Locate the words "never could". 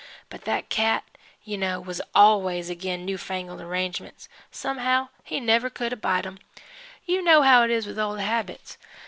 5.39-5.93